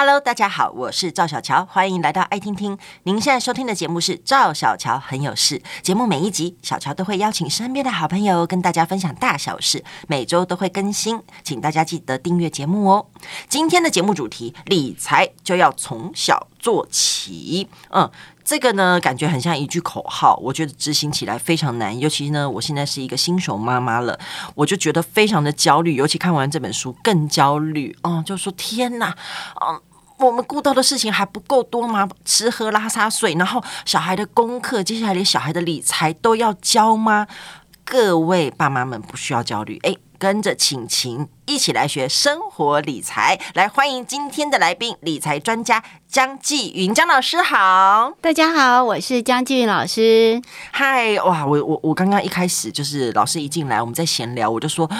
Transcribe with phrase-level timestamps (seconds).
[0.00, 2.78] Hello，大家好，我是赵小乔，欢迎来到爱听听。
[3.02, 5.60] 您现在收听的节目是赵小乔很有事。
[5.82, 13.06] 节目每一集，小乔都会邀请身边的好朋友跟大家分享大小事，每周都会更新，请大家记得订阅节目哦。
[13.48, 17.68] 今天的节目主题，理财就要从小做起。
[17.90, 18.08] 嗯，
[18.44, 24.16] 这个呢，感觉很像一句口号，我觉得执行起来非常难，尤其呢，我现在是一个新手妈妈了，
[24.54, 27.98] 我就觉得非常的焦虑，尤其看完这本书更焦虑。
[28.04, 29.18] 嗯，就说天哪，
[29.66, 29.82] 嗯。
[30.18, 32.08] 我们顾到的事情还不够多吗？
[32.24, 37.26] 吃喝拉撒睡，然后小孩的功课，接下来连小孩的理财都要教吗？
[37.84, 43.40] 各位爸妈们不需要焦虑，哎，跟着晴晴一起来学生活理财。
[43.54, 48.12] 来，欢迎今天的来宾，理财专家江继云江老师好。
[48.20, 50.42] 大家好，我是江继云老师。
[50.72, 54.90] 嗨，哇，我我我刚刚一开始就是老师一进来，我们在闲聊，我就说。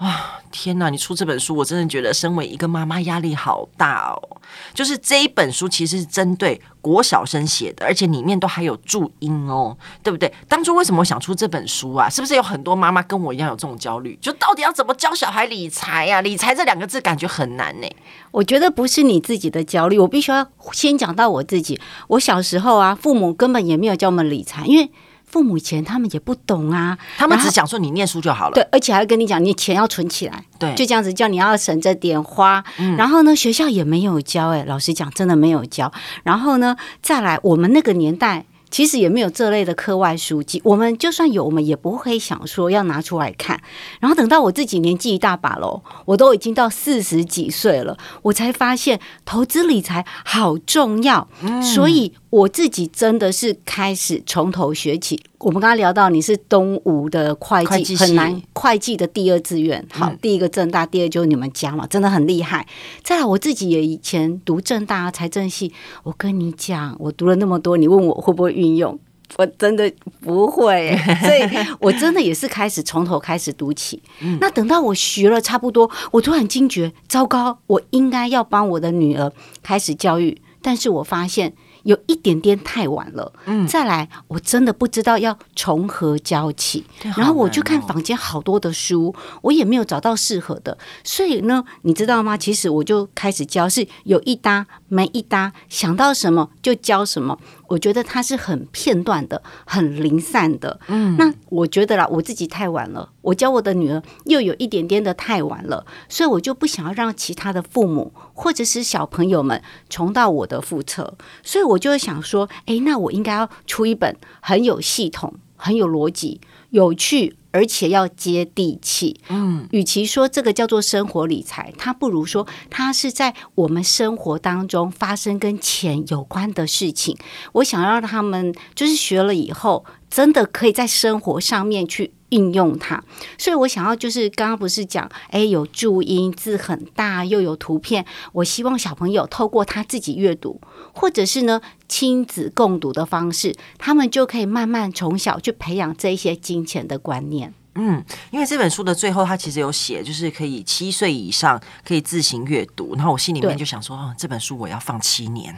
[0.00, 0.88] 哇， 天哪！
[0.88, 4.38] 你出这本书，我真的觉得身为一个妈妈压力好大哦。
[4.72, 10.32] 就是这一本书其实是针对国小生写的，而且里面都还有注音哦，对不对？
[10.48, 12.08] 当初为什么想出这本书啊？
[12.08, 14.16] 是不是有很多妈妈跟我一样有这种焦虑？
[14.22, 16.20] 就到底要怎么教小孩理财呀？
[16.20, 17.88] 理财这两个字感觉很难呢。
[18.30, 21.80] 我觉得不是你自己的焦虑，我必须要先讲到我自己。
[22.06, 24.88] 我小时候啊，父母根本也没有教我们理财，因为。
[25.34, 28.54] 父母以前他们也不懂啊，他们只想说你念书就好了。
[28.54, 30.44] 对，而且还会跟你讲，你钱要存起来。
[30.60, 32.62] 对，就这样子叫你要省着点花。
[32.78, 35.92] 嗯，然后呢，学校也没有教，哎，老实讲，真的没有教。
[36.22, 38.46] 然后呢，再来，我们那个年代。
[38.74, 43.62] 其实也没有这类的课外书籍，我们就算有，我们也不会想说要拿出来看。
[44.00, 51.28] 然后等到我自己年纪一大把喽，我都已经到四十几岁了，我才发现投资理财好重要。
[51.42, 55.22] 嗯，所以我自己真的是开始从头学起。
[55.44, 62.66] 我们刚刚聊到你是东吴的会计，很难，会计的第二志愿，好，嗯、第一个政大，第二就是你们家嘛，真的很厉害。
[63.02, 65.70] 再来，我自己也以前读政大财政系，
[66.02, 68.98] 我跟你讲，我读了那么多，你问我会不会运用，
[69.36, 74.02] 我真的不会， 所以我真的也是开始从头开始读起。
[74.22, 79.30] 嗯、那等到我学了差不多，我突然惊觉，糟糕，我应该要帮我的女儿
[79.62, 81.52] 开始教育，但是我发现。
[81.84, 86.84] 有一点点太晚了，嗯，再来，我真的不知道要从何教起，
[87.16, 92.36] 然后我就看房间好多的书，我也没有找到适合的，所以呢，你知道吗？
[92.36, 97.38] 其实我就开始教，是有一搭没一搭，想到什么就教什么。
[97.68, 100.78] 我觉得它是很片段的，很零散的。
[100.86, 116.40] 嗯，那我觉得啦，我自己太晚了，我教我的女儿又有一点点的太晚了，所以我就不想要让其他的父母或者是小朋友们重蹈我的覆辙，所以我就想说，哎，那我应该要出一本很有系统、很有逻辑、
[116.74, 117.36] 有趣。
[117.54, 127.16] 而且要接地气，嗯，与其说这个叫做生活理财，它不如说它是在我们生活当中发生跟钱有关的事情。
[127.52, 133.02] 我想让他们就是学了以后，真的可以在生活上面去运用它。
[133.38, 138.04] 所以我想要就是刚刚不是讲，哎，有注音，字很大，又有图片。
[138.32, 140.60] 我希望小朋友透过他自己阅读，
[140.92, 147.54] 或者是呢亲子共读的方式，他们就可以慢慢从小去培养这一些金钱的观念。
[147.76, 152.94] 嗯，因为这本书的最后，他其实有写，就是可以七岁以上可以自行阅读。
[152.94, 155.54] 然后我心里面就想说，哦，这本书我要放七年，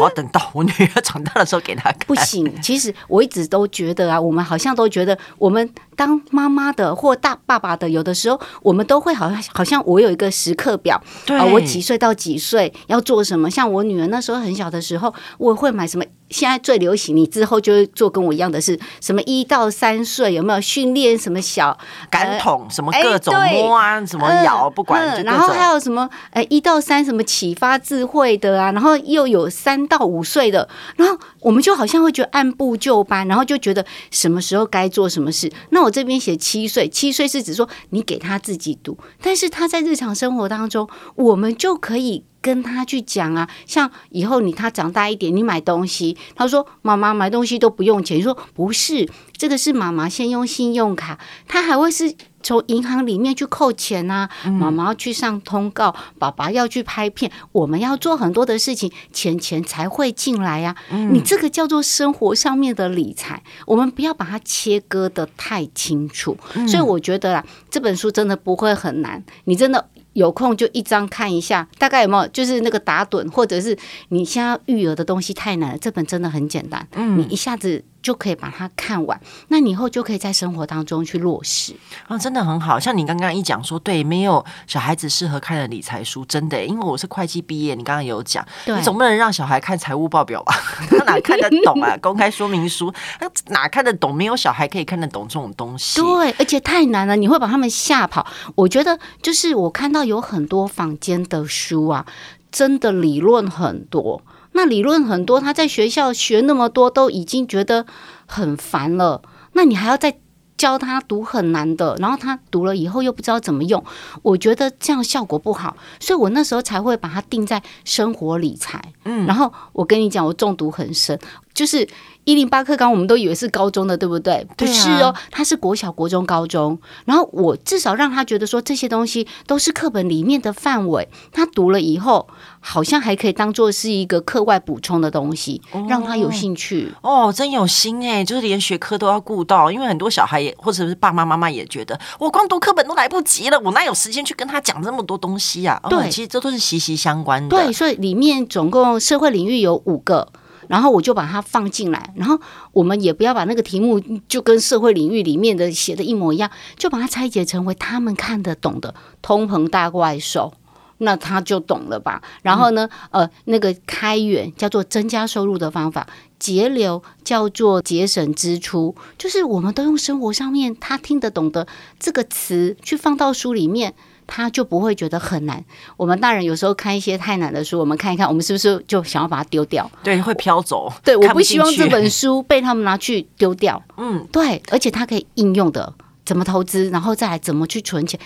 [0.00, 2.00] 我要等到我女儿长大的时候给她看。
[2.06, 5.68] 不行，其实我一直都觉得啊，我们好像都觉得，我们
[6.00, 13.50] 当妈妈的或大爸爸的，有的时候我们都会好像好像我有一个时刻表，对，呃，我几岁到几岁要做什么。
[13.50, 16.04] 像我女儿那时候很小的时候，我会买什么。
[16.30, 19.20] 现在最流行，你之后就会做跟我一样的事什么？
[19.22, 21.76] 一到三岁有没有训练什么小
[22.08, 22.68] 感统？
[22.70, 25.24] 什么各种摸啊，什么摇，不管。
[25.24, 26.08] 然后还有什么？
[26.30, 28.70] 呃，一到三什么启发智慧的啊？
[28.70, 35.52] 然后又有三到五岁的，然后我们就好像会觉得按部就班，然后就觉得什么时候该做什么事。
[35.70, 42.24] 那我这边写七岁，七岁是指说你给他自己读，但是他在日常生活当中，我们就可以。
[42.42, 49.06] 跟他去讲啊，像以后你他长大一点，你买东西，他说妈妈买东西都不用钱，说不是，
[49.36, 54.28] 这个是妈妈先用信用卡，他还会是从银行里面去扣钱啊。
[54.44, 60.74] 妈妈要去上通告，爸爸要去拍片，我们要做很多的事情，钱钱才会进来呀。
[61.10, 66.36] 你这个叫做生活上面的理财，我们不要把它切割的太清楚。
[66.68, 69.86] 所以我觉得啊，这本书真的不会很难，你真的。
[70.12, 73.78] 有空就一张看一下，大概有没有就是那个打盹，或者是
[74.08, 81.74] 你现在育儿的东西太难了，这本真的很简单，嗯，你一下子就可以把它看完，那你以后就可以在生活当中去落实
[82.08, 82.80] 啊，真的很好。
[82.80, 90.54] 像你刚刚一讲说，对，没有小孩子适合看的理财书，真的，因为我是会计毕业，你刚刚有讲，对你总不能让小孩看财务报表吧？
[90.88, 91.96] 他哪看得懂啊？
[92.00, 94.14] 公开说明书，他哪看得懂？
[94.14, 96.00] 没有小孩可以看得懂这种东西。
[96.00, 98.26] 对，而且太难了，你会把他们吓跑。
[98.54, 102.06] 我觉得，就是我看到有很多坊间的书啊，
[102.50, 104.22] 真的理论很多。
[104.52, 107.86] 那理论很多，他在学校学那么多，都已经觉得
[108.26, 109.22] 很烦了。
[109.52, 110.18] 那你还要再
[110.56, 113.82] 教他读很难的，然后他读了以后又不知道怎么用，
[114.22, 115.76] 我觉得这样效果不好。
[115.98, 118.92] 所以我那时候才会把它定在生活理财。
[119.04, 121.18] 嗯，然后我跟你讲，我中毒很深，
[121.60, 121.86] 就是。
[122.24, 124.46] 一零八课纲，我们都以为是高中的，对不对？
[124.54, 126.78] 不是哦，他是国小、国中、高中。
[127.06, 132.28] 然后我至少让他觉得说，这些东西都是课本里面的范围，他读了以后，
[132.60, 136.92] 好像还可以当做是一个课外补充的东西，让他有兴趣。
[137.00, 145.80] 哦，哦，真有心哎，就是连学科都要顾到，因为很多小孩也或者是爸爸妈妈也觉得，我光读课本都来不及了，我哪有时间去跟他讲这么多东西啊？
[145.88, 147.56] 对，哦，其实这都是息息相关的。
[147.56, 150.28] 对，所以里面总共社会领域有五个。
[150.70, 152.40] 然后我就把它放进来，然后
[152.70, 160.52] 我们也不要把那个题目就跟社会领域里面的写的一模一样，就把它拆解成为他们看得懂的通膨大怪兽，
[160.98, 162.22] 那他就懂了吧？
[162.42, 166.06] 然后呢，呃，那个开源叫做增加收入的方法，
[166.38, 171.66] 节流叫做节省支出，就是我们都用生活上面他听得懂的
[171.98, 173.94] 这个词去放到书里面。
[174.30, 175.62] 他就不会觉得很难。
[175.96, 179.90] 我们大人有时候看一些太难的书，我们看一看，我们是不是就想要把它丢掉？
[180.04, 180.90] 对，会飘走。
[181.02, 183.82] 对，我不希望这本书被他们拿去丢掉。
[183.96, 185.92] 嗯，对，而且它可以应用的，
[186.24, 188.18] 怎么投资，然后再来怎么去存钱。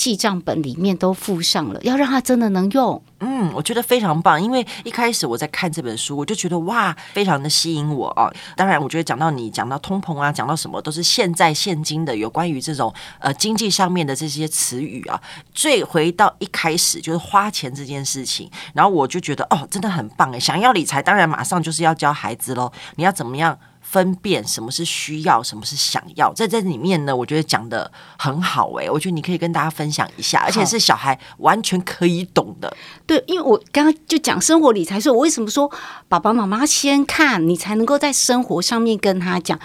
[0.00, 3.02] 记账本里面都附上了，要让他真的能用。
[3.18, 8.32] 嗯，我觉得非常棒，因为一开始我在看这本书，我就觉得哇，非常的吸引我啊。
[8.56, 15.20] 当然，我觉得讲到你讲到通膨啊，讲到什么都是现在现今的有关于这种呃经济上面的这些词语啊。
[15.52, 20.40] 最回到一开始就是花钱这件事情，然后我就觉得哦，真的很棒诶。
[20.40, 22.72] 想要理财，当然马上就是要教孩子喽。
[22.96, 23.58] 你要怎么样？
[23.90, 32.72] 分辨什么是需要，什么是想要，在这里面呢，我觉得讲的很好哎、欸，我觉得你可以跟大家分享一下，而且是小孩完全可以懂的。
[33.04, 35.68] 对，因为我刚刚就讲生活理财，所以我为什么说
[36.06, 39.58] 爸爸妈妈先看，你才能够在生活上面跟他讲。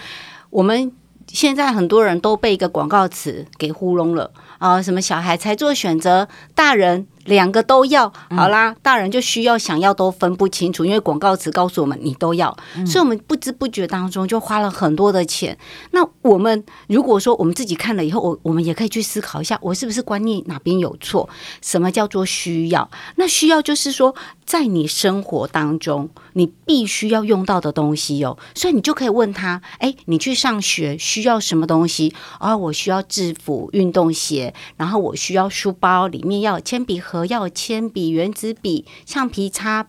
[0.50, 0.92] 我们
[1.28, 7.06] 现在很多人都被一个广告词给糊弄了啊，什么小孩才做选择，大人。
[7.26, 12.56] 两个都要，好啦，大人就需要想要都分不清楚，因为广告词告诉我们你都要，
[12.86, 15.58] 所以我们不知不觉当中就花了很多的钱。
[15.92, 21.28] 那我们如果说我们自己看了以后，我我们也可以去思考一下，我是不是观念哪边有错？
[21.62, 22.90] 什么叫做需要？
[23.16, 24.14] 那需要就是说，
[24.46, 28.38] 在你生活当中你必须要用到的东西哦。
[28.54, 32.14] 所以你就可以问他：哎，你去上学需要什么东西？
[32.38, 37.15] 啊，我需要制服、运动鞋，然后我需要书包，里面要有铅笔盒。
[37.16, 39.88] 和要铅笔、原子笔、橡皮擦、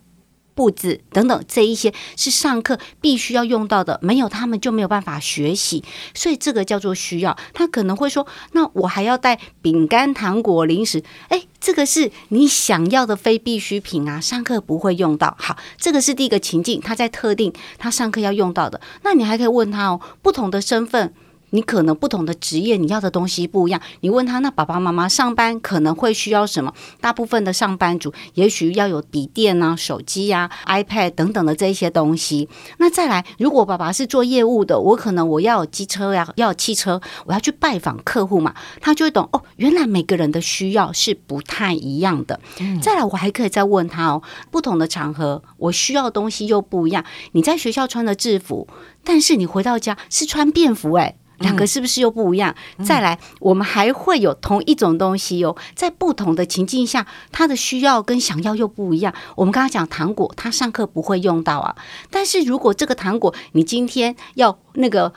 [0.54, 5.82] 布子等等，这一些是上课必须要用到的，没有他们就没有办法学习，
[6.14, 7.36] 所以这个叫做需要。
[7.52, 15.36] 他可能会说：“那我还要带饼干、糖果、零食。”诶，这个是你想要的非必需品啊，上课不会用到。
[15.38, 18.80] 好，这个是第一个情境，他在特定他上课要用到的。
[19.02, 21.12] 那你还可以问他哦，不同的身份。
[21.50, 23.80] 你可能不同的职业，你要的东西不一样。
[24.00, 26.72] 你问他，那爸爸妈妈上班可能会需要什么？
[27.00, 32.48] 大部分的上班族也许要有笔电啊、手机呀、啊、iPad 等等的这一些东西。
[32.78, 39.42] 那再来，如果爸爸是做业务的，我可能我要有机车呀，要有汽车，我要去拜访客户嘛，他就会懂哦。
[39.56, 42.40] 原来每个人的需要是不太一样的。
[42.82, 47.04] 再来，我还可以再问他哦，不同的场合我需要的东西又不一样。
[47.32, 48.66] 你在学校穿的制服，
[49.04, 51.16] 但是你回到家是穿便服诶。
[51.38, 52.54] 两个是不是又不一样？
[52.78, 59.14] 嗯、再来，我们还会有同一种东西哟，在不同的情境下，他的需要跟想要又不一样。
[59.34, 61.76] 我们刚刚讲糖果，他上课不会用到啊，
[62.10, 65.12] 但是如果这个糖果你今天要那个。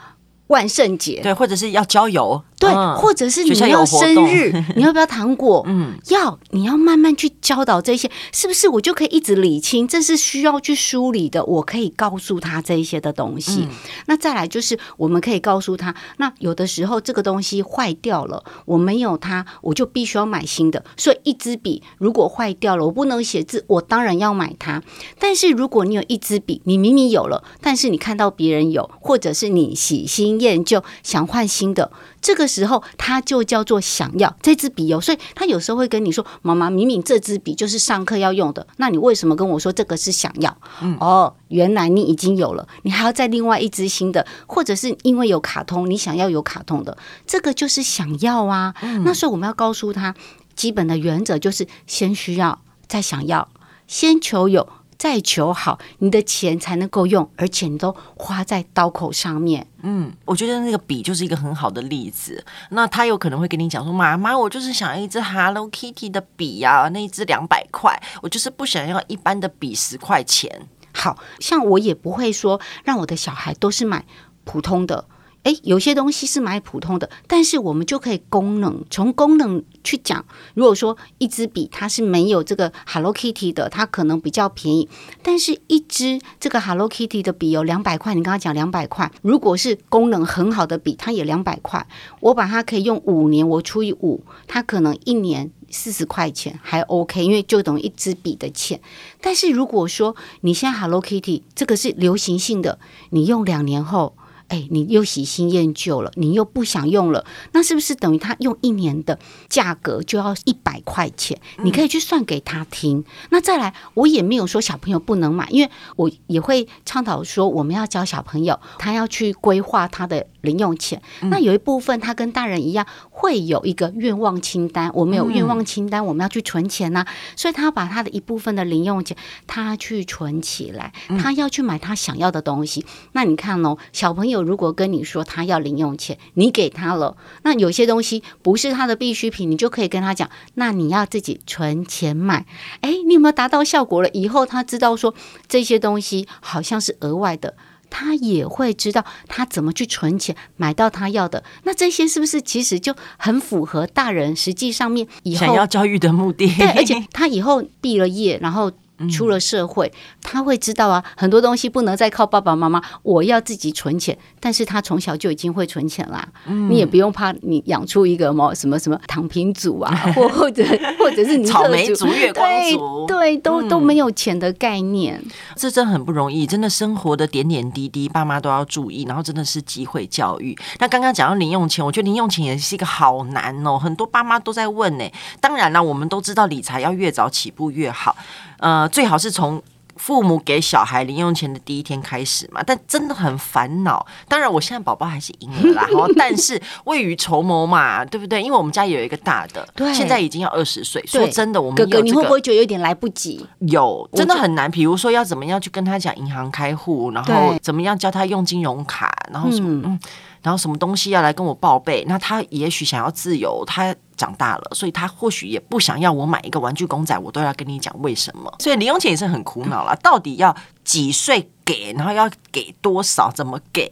[0.50, 5.64] 万圣节对，或者是要郊游，对，嗯、或者是你要生日， 你要不要糖果？
[5.66, 8.68] 嗯，要，你要慢慢去教导这些，是不是？
[8.68, 11.42] 我就可以一直理清，这是需要去梳理的。
[11.46, 13.62] 我可以告诉他这一些的东西。
[13.62, 13.68] 嗯、
[14.06, 20.84] 那再来就是，我们可以告诉他，那有的时候这个东西坏掉了，我没有它，我就必须要买新的。
[20.98, 24.82] 所以一支笔如果坏掉了，我不能写字，我当然要买它。
[25.18, 31.90] 但是如果你有一支笔，你明明有了，但是你看到别人有，或者是你喜新厌旧想换新的，
[32.22, 46.96] 这个时候他就叫做想要这支笔哦，所以他有时候会跟你说：“妈妈，明明这支笔就是上课要用的，那你为什么跟我说这个是想要？”嗯，哦，原来你已经有了，你还要再另外一支新的，或者是因为有卡通，你想要有卡通的，
[47.26, 48.74] 这个就是想要啊。
[48.82, 50.14] 嗯，那所以我们要告诉他，
[50.54, 53.48] 基本的原则就是先需要，再想要，
[53.86, 54.68] 先求有。
[55.00, 59.66] 再求好，你的钱才能够用，而且你都花在刀口上面。
[59.80, 62.44] 嗯，我觉得那个笔就是一个很好的例子。
[62.68, 74.04] 那他有可能会跟你讲说：“妈妈，我就是想要一支 Hello Kitty 的笔呀、啊，那一支两百块，我就是不想要一般的笔十块钱。”好像我也不会说让我的小孩都是买
[74.44, 75.06] 普通的。
[75.44, 80.22] 诶，有些东西是买普通的，但是我们就可以功能从功能去讲。
[80.52, 84.86] 如果说一支笔它是没有这个 Hello Kitty 的，它可能比较便宜。
[85.22, 91.86] 但是一支这个 Hello Kitty 的笔有两百块，你刚刚讲两百块，如果是功能很好的笔，它也两百块。
[92.20, 98.78] 我把它可以用五年，我除以五，它可能一年四十块钱还 OK，因为就等于一支笔的钱。
[99.22, 102.78] 但是如果说你现在 Hello Kitty 这个是流行性的，
[103.08, 104.14] 你用两年后。
[104.50, 109.16] 哎，你又喜新厌旧了，你又不想用了，那是不是等于他用一年的
[109.48, 111.40] 价格就要一百块钱？
[111.62, 113.04] 你可以去算给他听。
[113.30, 121.00] 那再来，我也没有说小朋友不能买，因为我也会倡导说，我们要教小朋友，他要去规划他的零用钱。
[121.30, 124.90] 那有一部分，他跟大人一样，会有一个愿望清单。
[124.94, 127.06] 我们有愿望清单，我们要去存钱呐。
[127.36, 129.16] 所以他把他的一部分的零用钱，
[129.46, 130.92] 他去存起来，
[131.22, 132.84] 他要去买他想要的东西。
[133.12, 134.39] 那你看哦，小朋友。
[134.42, 142.46] 如果跟你说他要零用钱，你给他了，那有些东西不是他的必需品，你就可以跟他讲，那你要自己存钱买。
[142.80, 144.08] 哎，你有没有达到效果了？
[144.10, 145.14] 以后他知道说
[145.48, 147.54] 这些东西好像是额外的，
[147.90, 151.44] 他也会知道他怎么去存钱买到他要的。
[151.64, 156.46] 那这些是不是其实就很符合大人实际上面以后想要教育的目的？
[156.56, 158.70] 对，而且他以后毕了业，然后。
[159.08, 159.90] 出了社会，
[160.22, 164.16] 他会知道啊，很多东西不能再靠爸爸妈妈，我要自己存钱。
[164.40, 170.64] 但是他从小就已经会存钱啦，嗯、你也不用怕你养出一个什么什么什么躺平族啊，或 或者
[170.98, 175.22] 或者是你草莓族、月光族，对，对，都、嗯、都没有钱的概念。
[175.56, 179.04] 这真很不容易，真的生活的点点滴滴，爸妈都要注意。
[179.04, 180.56] 然后真的是机会教育。
[180.78, 185.04] 那刚刚讲到零用钱，我觉得零用钱也是一个好难哦，很多爸妈都在问呢。
[185.40, 188.16] 当然了，我们都知道理财要越早起步越好。
[188.58, 189.62] 呃，最好是从
[189.96, 194.06] 父母给小孩零用钱的第一天开始嘛，但真的很烦恼。
[194.26, 198.40] 当然，我现在宝宝还是婴儿啦，但是未雨绸缪嘛，对不对？
[198.42, 201.04] 因为我们家也有一个大的，对，现在已经要二十岁。
[201.06, 203.44] 说真的，我们、这个、哥哥，你会不会觉得有点来不及？
[203.58, 204.70] 有，真的很难。
[204.70, 210.00] 比如说，要怎么样去跟他讲银行开户，然后怎么样教他用金融卡，然后什么，嗯，
[210.42, 212.04] 然后什么东西要来跟我报备。
[212.08, 213.94] 那他也许想要自由，他。
[214.20, 218.54] 长大了，所以他或许也不想要我买一个玩具公仔，我都要跟你讲为什么。
[218.58, 220.54] 所以零用钱也是很苦恼了，到底要
[220.84, 223.90] 几岁给，然后要给多少，怎么给？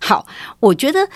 [0.00, 0.26] 好，
[0.60, 1.06] 我觉得，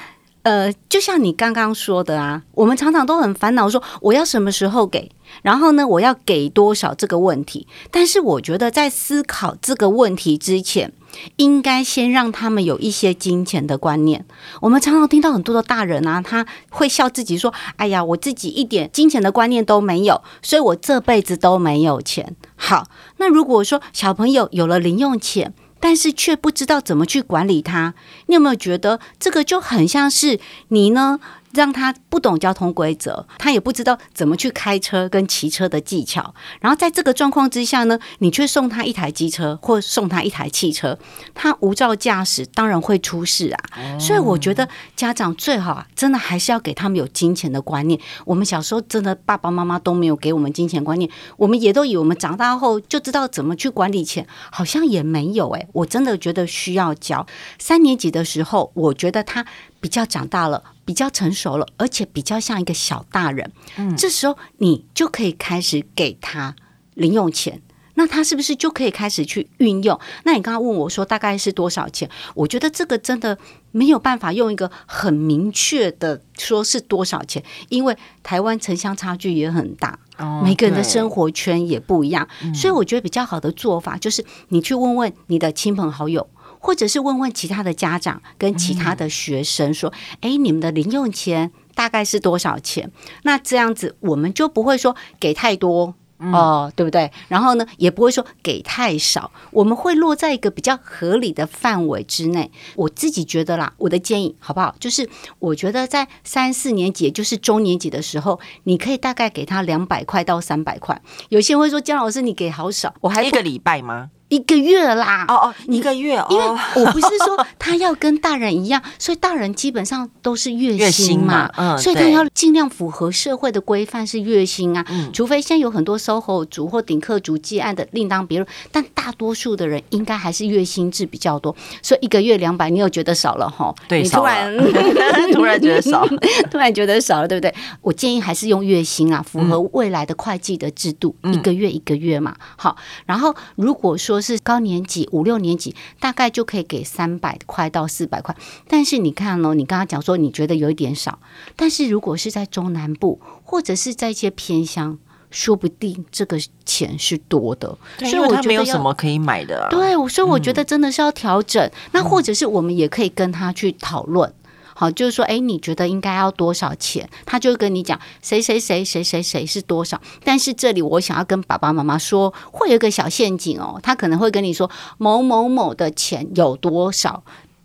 [0.42, 5.10] 呃，就像你刚刚说的啊，我们常常都很烦恼，说我要什么时候给。
[5.40, 7.66] 然后呢，我要给多少这个问题？
[7.90, 10.92] 但是我觉得在思考这个问题之前，
[11.36, 14.24] 应该先让他们有一些金钱的观念。
[14.60, 22.86] 我们常常听到很多的大人啊，他会笑自己说：“哎呀，我自己一点金钱的观念都没有，所以我这辈子都没有钱。”好，
[23.16, 27.94] 那如果说小朋友有了零用钱，但是却不知道怎么去管理它，
[28.26, 30.38] 你有没有觉得这个就很像是
[30.68, 31.18] 你呢？
[31.52, 36.34] 让他不懂交通规则，他也不知道怎么去开车跟骑车的技巧。
[36.60, 40.98] 然后在这个状况之下呢，你却送他一台机车或送他一台汽车，
[41.34, 43.64] 他无照驾驶，当然会出事啊。
[43.76, 43.98] 嗯。
[43.98, 47.98] 所以我觉得家长最好啊，真的还是要给他们有金钱的观念。
[48.24, 57.26] 我们小时候真的爸爸妈妈都没有给我们金钱观念，我们也都以为我们长大后就知道怎么去管理钱，好像也没有诶，我真的觉得需要教。
[57.58, 59.44] 三年级的时候，我觉得他。
[59.80, 63.50] 比较长大了，比较成熟了，而且比较像一个小大人。
[63.76, 66.54] 嗯，这时候你就可以开始给他
[66.94, 67.60] 零用钱，
[67.94, 69.98] 那他是不是就可以开始去运用？
[70.24, 72.08] 那你刚刚问我说大概是多少钱？
[72.34, 73.38] 我觉得这个真的
[73.72, 86.28] 没有办法用一个很明确的说是多少钱，因为台湾城乡差距也很大，哦，每个人的生活圈也不一样，所以我觉得比较好的做法就是你去问问你的亲朋好友。
[86.60, 92.92] 或者是问问其他的家长跟其他的学生说：“哎，你们的零用钱大概是多少钱？”
[93.24, 97.10] 那这样子我们就不会说给太多，哦、呃，对不对？
[97.28, 102.50] 然后呢，也不会说给太少，我们会落在一个比较合理的范围之内。
[102.76, 104.76] 我自己觉得啦，我的建议好不好？
[104.78, 111.00] 就是我觉得在三四年级，也就是中年级的时候，你可以大概给他两百块到三百块。
[111.30, 114.10] 有些人会说，姜老师你给好少，我还一个礼拜吗？
[114.30, 116.44] 一个月啦，哦哦，一个月，因为
[116.76, 133.74] 我不是说 他要跟大人一样，所以大人基本上都是月薪嘛，嗯，所以他要尽量符合社会的规范是月薪啊，除非现在有很多 SOHO 族或顶客族接案的另当别论，但大多数的人应该还是月薪制比较多，所以一个月两百，你又觉得少了哈？
[133.88, 134.56] 对，你突然
[135.34, 136.06] 突然觉得少，
[136.50, 137.52] 突然觉得少了，对不对？
[137.82, 145.08] 我建议还是用月薪啊，符合未来的会计的制度，一个月一个月嘛，好，然后如果说是高年级。
[145.12, 148.36] 五六年级大概就可以给三百块到四百块，
[148.68, 151.18] 但是你看哦，你刚刚讲说你觉得有一点少，
[151.56, 154.98] 但是如果是在中南部或者是在一些偏乡，
[155.30, 157.76] 说不定这个钱是多的。
[157.98, 159.68] 所以我觉得没有什么可以买的啊。
[159.70, 161.64] 对，所以我觉得真的是要调整。
[161.64, 161.72] 嗯。
[161.92, 164.32] 那或者是我们也可以跟他去讨论。
[164.80, 167.06] 好，就是说，哎，你觉得应该要多少钱？
[167.26, 170.00] 他就跟你讲，谁谁谁谁谁谁是多少。
[170.24, 173.78] 但是这里我想要跟爸爸妈妈说，会有个小陷阱哦。
[173.82, 177.24] 他可能会跟你说，某某某的钱有多少，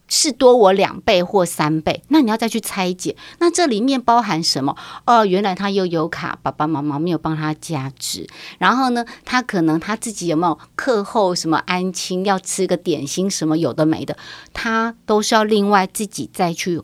[0.10, 2.04] 是多我两倍或三倍。
[2.10, 4.76] 那你要再去拆解，那这里面包含什么？
[5.06, 8.28] 哦，原来他又有卡，爸爸妈妈没有帮他加值。
[8.58, 14.18] 然后呢，他可能他自己有没有课后什么安亲要吃个点心什么有的没的，
[14.52, 16.82] 他都是要另外自己再去。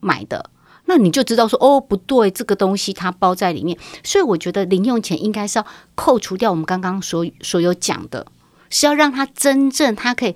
[0.00, 0.50] 买的，
[0.86, 8.26] 那你就知道说哦，不对，这个东西它包在里面，所以我觉得零用钱应该是要扣除掉我们刚刚所所有讲的，
[8.70, 10.34] 是要让他真正他可以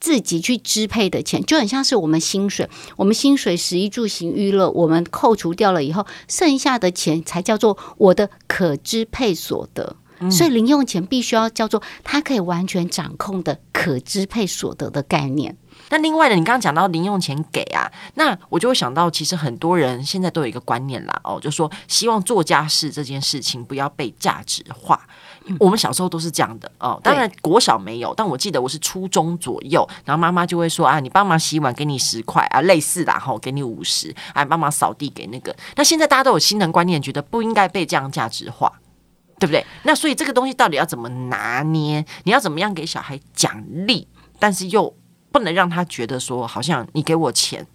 [0.00, 15.56] 自己去支配的钱，就很像是我们薪水，我们薪水食衣住行娱乐，我们扣除掉了以后，剩下的钱才叫做我的可支配所得，嗯，所以零用钱必须要叫做他可以完全掌控的可支配所得的概念。
[15.90, 25.00] 那另外呢，你刚刚讲到零用钱给啊，那我就会想到，其实很多人现在都有一个观念啦，哦，就说希望做家事这件事情不要被价值化。
[25.60, 35.54] 我们小时候都是这样的哦，当然国小没有，但我记得我是初中左右，然后妈妈就会说啊，你帮忙洗碗给你十块啊，类似的哈，给你五十，啊，帮忙扫地给那个。
[35.76, 38.72] 那现在大家都有新的观念，觉得不应该被这样价值化，
[39.38, 39.64] 对不对？
[39.82, 42.02] 那所以这个东西到底要怎么拿捏？
[42.22, 44.96] 你要怎么样给小孩奖励，但是又
[45.34, 47.66] 不能让他觉得说，好像你给我钱，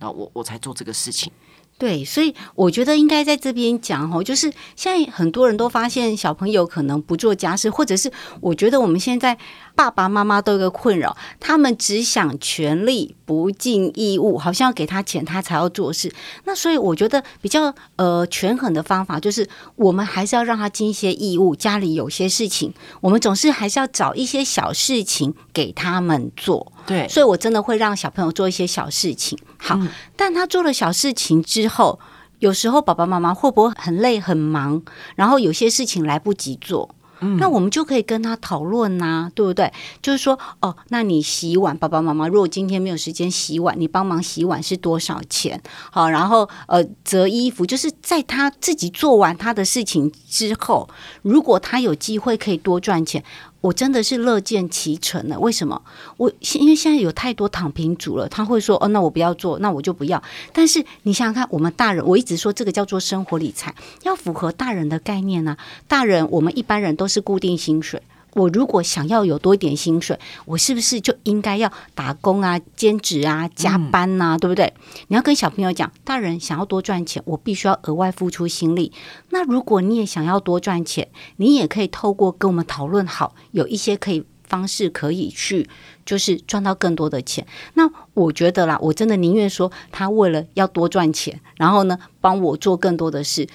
[0.00, 1.30] 然后我我才做这个事情。
[1.78, 9.38] 对，所以我觉得应该在这边讲哦，就是现在很多人都发现小朋友可能不做家事，或者是我觉得我们现在
[9.76, 16.12] 爸爸妈妈都有个困扰，他们只想权利不尽义务，好像要给他钱他才要做事。
[16.42, 21.54] 那所以我觉得比较呃权衡的方法就是，我们还是要让他尽一些义务。
[21.54, 26.72] 家里有些事情，我们总是还是要找一些小事情给他们做。
[26.88, 29.38] 对，所以我真的会让小朋友做一些小事情。
[29.58, 32.00] 好，嗯、但他做了小事情之后，
[32.38, 34.82] 有时候爸爸妈妈会不会很累很忙，
[35.14, 36.94] 然后有些事情来不及做？
[37.20, 39.72] 嗯，那我们就可以跟他讨论呐，对不对？
[40.00, 45.60] 就是说，哦，那你洗碗，爸爸妈妈如果今天没有时间洗碗，你帮忙洗碗是多少钱？
[45.90, 50.88] 好，然后呃，折衣服，就是在他自己做完他的事情之后，
[51.22, 53.24] 如果他有机会可以多赚钱。
[53.60, 55.38] 我真的是乐见其成的。
[55.40, 55.82] 为什么？
[56.16, 68.02] 我因为现在有太多躺平族了，他会说：“哦，那我不要做，那我就不要。”但是你想想看，我们大人，我一直说这个叫做生活理财，要符合大人的概念呢、大人，我们一般人都是固定薪水。
[68.34, 74.72] 我如果想要有多一点薪水，我是不是就应该要打工啊、兼职啊、加班呐、啊嗯，对不对？
[75.08, 78.92] 你要跟小朋友讲，大人想要多赚钱，我必须要额外付出心力。
[79.30, 85.68] 那如果你也想要多赚钱，你也可以透过跟我们讨论好，有一些可以方式可以去，
[86.06, 87.46] 就是赚到更多的钱。
[87.74, 93.48] 那我觉得啦，我真的宁愿说他为了要多赚钱，然后呢，帮我做更多的事。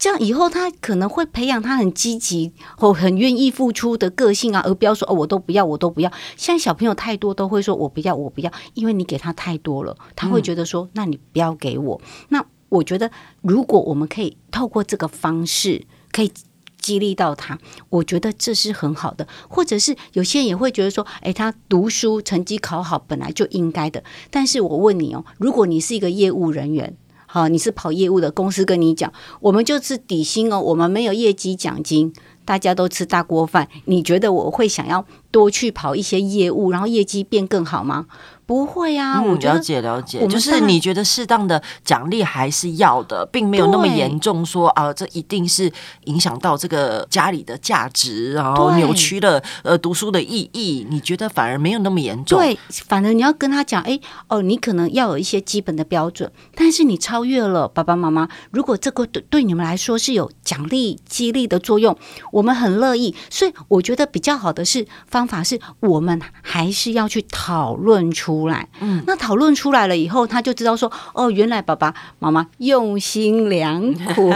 [0.00, 6.10] 这样以后他可能会培养他很积极或很愿意付出的个性啊，而不要说哦，我都不要，我都不要。
[6.38, 12.00] 现在小朋友太多都会说我不要，我不要，因为你给他太多了，他会觉得说，那你不要给我。
[12.30, 13.10] 那我觉得，
[13.42, 16.32] 如果我们可以透过这个方式，可以
[16.80, 17.58] 激励到他，
[17.90, 19.28] 我觉得这是很好的。
[19.50, 24.02] 或者是有些人也会觉得说，诶，他读书成绩考好本来就应该的。
[24.30, 26.96] 但是我问你哦，如果你是一个业务人员。
[27.32, 32.12] 好，你是跑业务的公司跟你讲，我们就是底薪哦，我们没有业绩奖金，
[32.44, 33.68] 大家都吃大锅饭。
[33.84, 38.06] 你觉得我会想要多去跑一些业务，然后业绩变更好吗？
[38.50, 45.72] 不会啊，嗯、我了解了解，就是你觉得适当的奖励还是要的，并没有那么严重说，说啊，这一定是
[46.06, 50.84] 影响到这个家里的价值，然后扭曲了呃读书的意义。
[50.90, 52.40] 你觉得反而没有那么严重？
[52.40, 52.58] 对，
[52.88, 58.28] 反而你要跟他讲，哎哦，你可能要有一些基本的标准，但是你超越了爸爸妈妈。
[58.50, 61.96] 如果这个对对你们来说是有奖励激励的作用，
[62.32, 63.14] 我们很乐意。
[63.30, 68.68] 所以我觉得比较好的是方法是我们还是要去讨论出来。
[68.80, 74.30] 嗯，那讨论出来了以后，他就知道说，哦，原来爸爸妈妈用心良苦。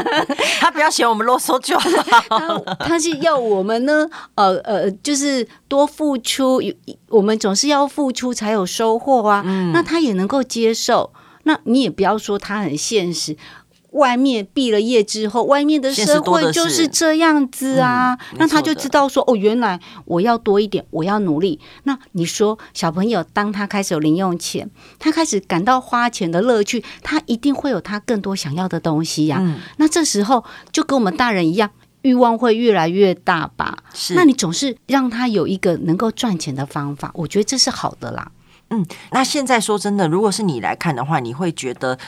[0.60, 1.88] 他不要嫌我们啰嗦就好。
[2.28, 6.60] 他 他是要我们呢，呃呃，就是多付出，
[7.08, 9.42] 我们总是要付出才有收获啊。
[9.44, 11.12] 嗯，那他也能够接受。
[11.44, 13.34] 那你也不要说他很现实。
[13.92, 18.16] 外面毕了业之后，外面的社会就是这样子啊。
[18.32, 21.58] 嗯、那他就知道说，哦，原来我要多一点，我要努力。
[21.84, 29.40] 那你说，小朋友当他开始有零用钱，他开始感到花钱的乐趣，他一定会有他更多想要的东西呀、啊。
[29.42, 31.70] 嗯、那这时候就跟我们大人一样，
[32.02, 33.78] 欲望会越来越大吧？
[33.92, 34.14] 是。
[34.14, 38.30] 那你总是让他有一个能够赚钱的方法，我觉得这是好的啦。
[38.70, 41.98] 嗯，那现在说真的，如果是你来看的话，你会觉得？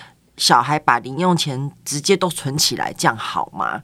[0.42, 3.80] 小孩把零用钱直接都存起来，这样好吗？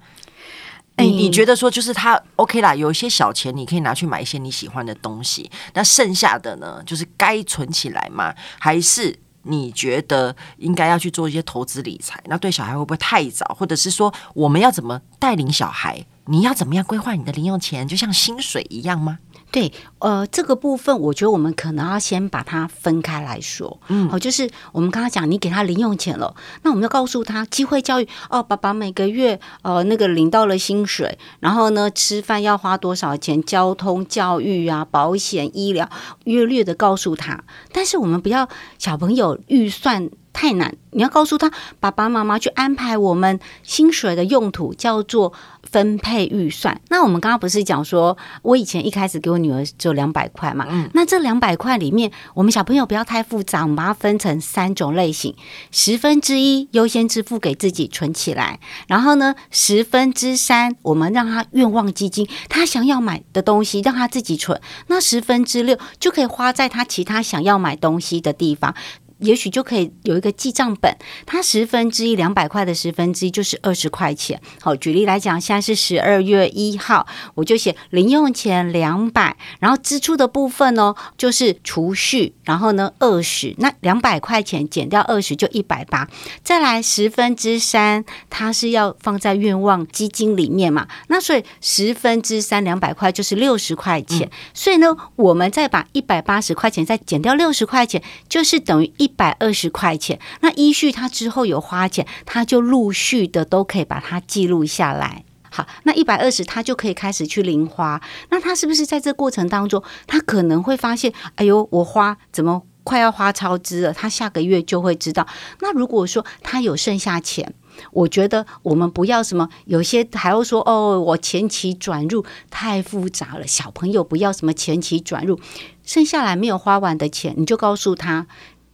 [0.96, 8.34] 你你觉得说就是他 OK 啦，有一些小钱你可以拿去买一些你喜欢的东西，那剩下的呢，就是该存起来吗？
[8.58, 12.20] 还是你觉得应该要去做一些投资理财？
[12.24, 13.54] 那对小孩会不会太早？
[13.56, 16.04] 或者是说我们要怎么带领小孩？
[16.24, 17.86] 你要怎么样规划你的零用钱？
[17.86, 19.20] 就像薪水一样吗？
[19.50, 23.80] 对，呃，这个部分我觉得我们可能要先把它分开来说。
[23.88, 35.88] 嗯，好，就是我们刚刚讲，你给他零用钱了，那我们要告诉他机会教育哦，爸爸每个月呃那个领到了薪水，然后呢吃饭要花多少钱，交通、教育啊、保险、医疗，
[36.24, 37.42] 约略的告诉他。
[37.72, 45.32] 但是我们不要小朋友预算太难，你要告诉他，爸爸妈妈去安排我们薪水的用途叫做
[45.64, 46.80] 分配预算。
[46.90, 50.64] 那我们刚刚不是讲说，我以前一开始给我女儿只有两百块嘛？
[50.70, 55.34] 嗯，那这两百块里面，我们小朋友不要太复杂，我们把它分成三种类型：
[55.72, 68.72] 十分之一优先支付给自己存起来，然后呢，十分之三我们让他愿望基金，他想要买的东西让他自己存，那十分之六就可以花在他其他想要买东西的地方。
[69.18, 74.40] 也许就可以有一个记账本，它十分之一两百块的十分之一就是二十块钱。
[74.60, 86.08] 好，举例来讲，现在是十二月一号，我就写零用钱两百，然后支出的部分呢就是储蓄，然后呢二十，那两百块钱减掉二十就一百八，
[86.44, 99.07] 再来十分之三，它是要放在愿望基金里面嘛，那所以十分之三两百块就是六十块钱，嗯、所以呢，我们再把一百八十块钱再减掉六十块钱，就是等于一。
[99.08, 105.24] 一百二十块钱，那依序他之后有花钱，他就陆续的都可以把它记录下来。
[105.50, 107.98] 好，那一百二十他就可以开始去零花。
[108.28, 113.92] 那他是不是在这过程当中，他可能会发现，哎呦，我花怎么快要花超支了？
[113.94, 115.26] 他下个月就会知道。
[115.60, 117.54] 那如果说他有剩下钱，
[117.92, 123.46] 我觉得我们不要什么，有些还要说哦，我前期转入太复杂了。
[123.46, 125.40] 小朋友不要什么前期转入，
[125.82, 128.26] 剩下来没有花完的钱，你就告诉他。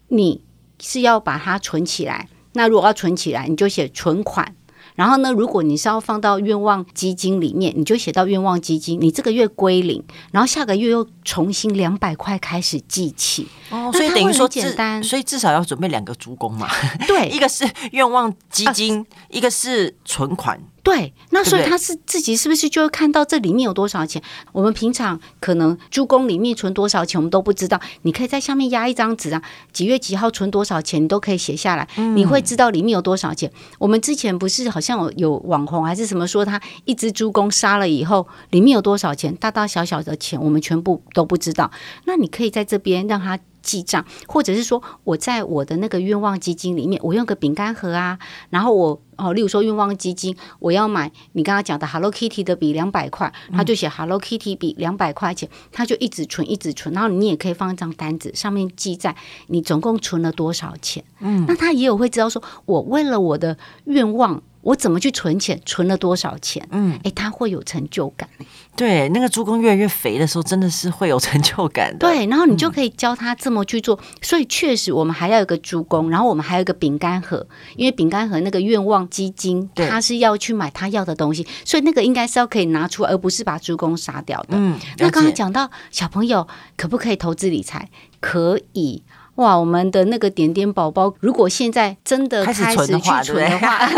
[0.09, 0.43] 你
[0.81, 4.55] 是要把它存起来，那如果要存起来，你就写存款。
[4.95, 9.01] 然后呢，如果你是要放到愿望基金里面，你就写到愿望基金。
[9.01, 13.49] 你这个月归零，然后下个月又重新两百块开始记起。
[13.71, 16.69] 哦，所以等于说简单，所以至少要准备两个猪公嘛。
[17.09, 20.63] 对， 一个是愿望基金，啊、一个是存款。
[20.85, 24.23] 对，那所以他是自己是不是就会看到这里面有多少钱？
[24.53, 27.81] 我们平常可能猪公里面存多少钱，我们都不知道。
[28.03, 29.43] 你可以在下面压一张纸啊，
[29.73, 33.51] 几月几号存多少钱，你都可以写下来，你会知道里面有多少钱。
[33.79, 41.71] 我们之前不是好像有有网红还是什么说他一只猪公杀了以后里面有多少钱，大大小小的钱我们全部都不知道。
[42.05, 43.39] 那你可以在这边让他。
[43.65, 48.19] 记账，或者是说我在我的那个愿望基金里面，我用个饼干盒啊，
[48.51, 59.17] 然后我哦，例如说愿望基金，我要买你刚刚讲的 Hello Kitty 的笔两百块，他就写 Hello Kitty 笔两百块钱，他就一直存一直存，然后你也可以放一张单子，上面记载
[59.49, 61.03] 你总共存了多少钱。
[61.21, 64.43] 嗯，那他也有会知道说，我为了我的愿望。
[64.65, 68.29] 我怎么去存钱，存了多少钱，嗯，哎，他会有成就感。
[68.75, 71.99] 对，那个猪公越来越肥的时候，真的是会有成就感的。
[71.99, 73.95] 对，然后你就可以教他这么去做。
[73.97, 77.47] 嗯、所以确实，我们还要有个猪公，然后我们还有一个饼干盒，
[77.77, 84.49] 因为饼干盒那个愿望基金，他是要去买他要的东西，所以那个应该是要可以拿出，而不是把猪公杀掉的。
[84.53, 87.89] 嗯，那刚才讲到小朋友可不可以投资理财？
[88.19, 89.03] 可以。
[89.37, 93.89] 哇，我们的那个点点宝宝，如果现在真的开始去存的话，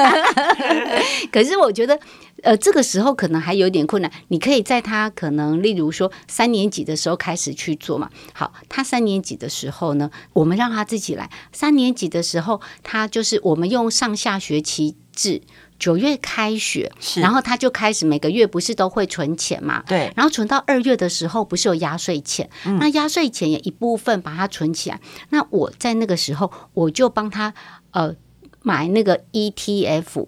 [1.31, 1.99] 可是我觉得，
[2.43, 4.11] 呃，这个时候可能还有点困难。
[4.29, 8.09] 你可以在他可能，例如说三年级的时候开始去做嘛。
[8.33, 11.31] 好，他三年级的时候呢，我们让他自己来。
[11.53, 15.43] 三年级的时候，他就是我们用上下学期制。
[15.79, 19.83] 九月开学，然后他就开始每个月不是都会存钱嘛？
[19.87, 20.11] 对。
[20.17, 22.49] 然后存到二月的时候，不是有压岁钱？
[22.65, 25.01] 嗯、那压岁钱也一部分把它存起来。
[25.31, 27.53] 那我在那个时候，我就帮他
[27.91, 28.15] 呃
[28.63, 30.27] 买那个 ETF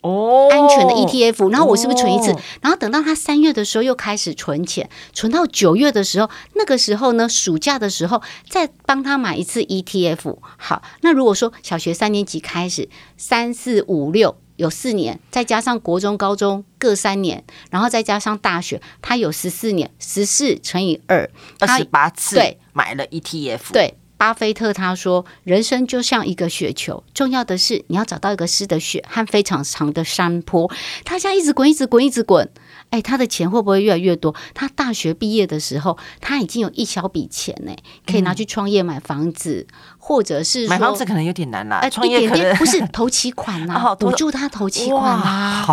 [0.00, 1.50] 哦，安全的 ETF。
[1.50, 2.32] 然后我是不是存一次？
[2.32, 10.38] 哦、然后等到他三月的时候又开始存钱，存到九月的时候，那个时候呢，暑假的时候再帮他买一次 ETF。
[10.58, 14.36] 好，那如果说小学三年级开始，三四五六。
[14.60, 22.36] 有四年，再加上国中、高中各三年，然后再加上大学，他有十四年，十四乘以二，二十八次。
[22.36, 23.72] 对，买了 ETF。
[23.72, 30.70] 对，巴菲特他说，人生就像一个雪球，重要的是你要找到一个湿的雪和非常长的山坡，
[31.06, 32.50] 他现在一直滚，一直滚，一直滚。
[32.90, 34.34] 哎，他的钱会不会越来越多？
[34.52, 37.72] 他大学毕业的时候，他已经有一小笔钱呢，
[38.04, 41.76] 可以拿去创业买房子，嗯、或者是买房子可能有点难啦。
[41.76, 45.64] 哎，一点点不是投期款呐、 啊，补助他投期款啊，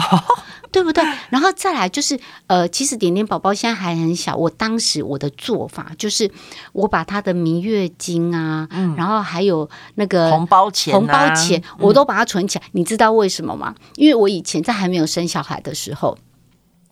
[0.71, 1.03] 对不对？
[1.29, 6.29] 然后再来就是呃，其实点点宝宝现在还很小，我当时我的做法就是
[6.73, 12.65] 我把他的明月金啊，嗯、然后还有那个红包钱、啊、红包钱，我都把它存起来。
[12.67, 13.73] 嗯、你知道为什么吗？
[13.95, 16.17] 因为我以前在还没有生小孩的时候。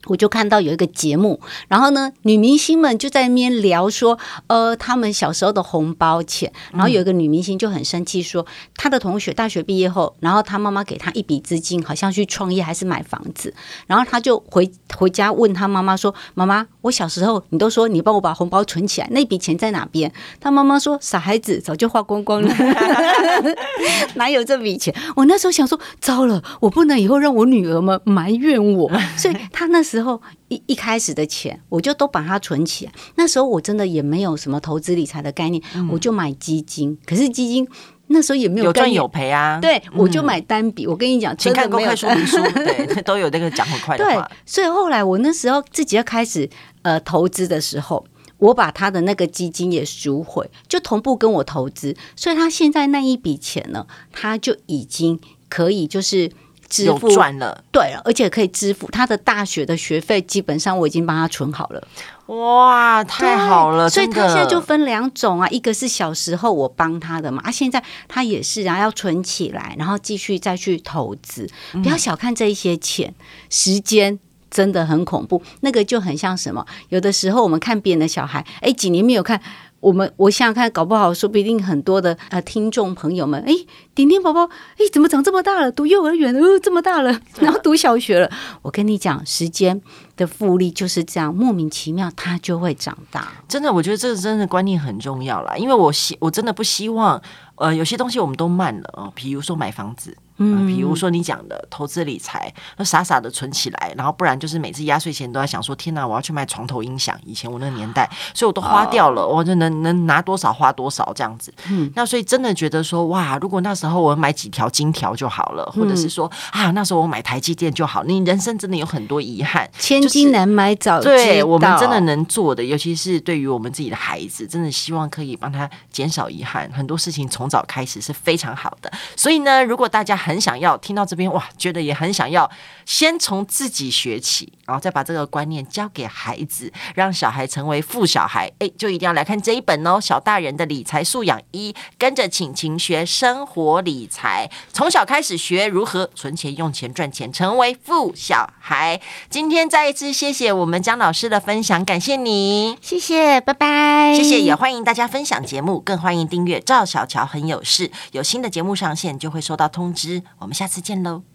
[0.08, 6.52] 我就看到有一个节目，然后呢，女明星们就在那边聊说，呃，他们小时候的红包钱。
[6.72, 13.54] 然后有一个女明星就很生气，说她的同学大学毕业后，然后她妈妈给她一笔资金，好像去创业还是买房子。
[13.88, 22.54] 然后她就回回家问她妈妈说：“妈妈，我小时候你都说你帮我把红包存起来，那笔钱在哪边？”她妈妈说：“傻孩子，早就花光光了，
[24.16, 29.95] 哪有这笔钱？”我那时候想说，糟了，我不能以后让我女儿们埋怨我，所以她那时。
[29.96, 32.92] 之后一一开始的钱，我就都把它存起来。
[33.16, 36.98] 那时候我真的也没有什么投资理财的概念，嗯、我就买基金。
[37.06, 37.66] 可是基金
[38.08, 39.58] 那时候也没有赚有赔啊。
[39.62, 40.84] 对，我就买单笔。
[40.86, 44.22] 嗯、我跟你讲，请看公开说明书，对， 都有那个讲很快的话。
[44.24, 46.50] 对，所以后来我那时候自己要开始
[46.82, 48.06] 呃投资的时候，
[48.40, 51.96] 我把他的那个基金也赎回，就同步跟我投资。
[52.18, 56.30] 所以他现在那一笔钱呢，他就已经可以就是。
[56.70, 61.88] 支付赚了，对了，而且可以支付他的大学的学费，基本上我已经帮他存好了。
[62.28, 63.88] 哇，太好了！
[63.88, 71.48] 所以他现在就分两种啊，一个是小时候我帮他的嘛，啊，现在他也是啊，要存起来，然后继续再去投资。
[71.84, 74.18] 不要小看这一些钱，嗯、时间
[74.50, 75.40] 真的很恐怖。
[75.62, 76.66] 那个就很像什么？
[76.90, 79.40] 有的时候我们看别人的小孩，哎，几年没有看。
[79.86, 83.54] 我们我想想看，搞不好说不定很多的呃听众朋友们，哎，
[83.94, 85.72] 点点宝宝，哎，怎么长这么大了？
[85.72, 88.28] 读幼儿园了，呃，这么大了，然后读小学了。
[88.64, 89.80] 我跟你讲，时间
[90.18, 93.32] 的复利就是这样，莫名其妙它就会长大。
[93.48, 97.22] 真的，我觉得这个真的观念很重要啦，因为我希我真的不希望，
[97.58, 100.18] 呃，有些东西我们都慢了啊，比如说买房子。
[100.38, 107.18] 嗯，比如说你讲的投资理财，那傻傻的存起来，然后不然就是每次压岁钱都在想说，天哪，我要去买床头音响。
[107.26, 111.54] 以前我那个年代，所以我都花掉了，我就能能拿多少花多少这样子。
[111.70, 118.04] 嗯，那所以真的觉得说，哇，如果那时候我买几条金条就好了，或者是说啊，那时候我买台积电就好。
[118.04, 121.16] 你人生真的有很多遗憾，千金难买早知道。
[121.16, 126.70] 对，我们真的能做的，尤其是对于我们自己的孩子，真的希望可以帮他减少遗憾。
[126.74, 128.92] 很多事情从早开始是非常好的。
[129.16, 132.50] 所以呢，如果大家很想要听到这边哇，觉得也很想要，
[132.84, 138.52] 先从自己学起，然后再把这个观念教给孩子，让小孩成为富小孩。
[138.58, 149.00] 哎，就一定要来看这一本哦，《小大人的理财素养一》，跟着请晴学生活理财，从小开始学如何存钱、用钱、赚钱，成为富小孩。
[149.30, 160.15] 今天再一次谢谢我们江老师的分享，感谢你，谢谢，拜拜，谢谢，也欢迎大家分享节目，更欢迎订阅赵小乔很有事，有新的节目上线就会收到通知。
[160.40, 161.26] 我们下次见喽。